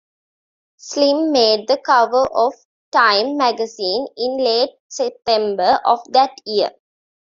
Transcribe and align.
Slim 0.79 1.31
made 1.31 1.67
the 1.67 1.77
cover 1.77 2.25
of 2.33 2.55
"Time" 2.91 3.37
magazine 3.37 4.07
in 4.17 4.37
late 4.43 4.71
September 4.89 5.79
of 5.85 5.99
that 6.11 6.31
year. 6.43 6.71